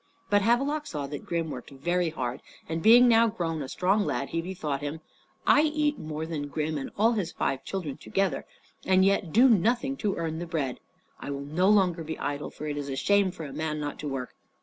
[0.31, 4.29] But Havelok saw that Grim worked very hard, and being now grown a strong lad,
[4.29, 4.99] he bethought him
[5.45, 8.47] "I eat more than Grim and all his five children together,
[8.83, 10.79] and yet do nothing to earn the bread.
[11.19, 13.99] I will no longer be idle, for it is a shame for a man not
[13.99, 14.33] to work."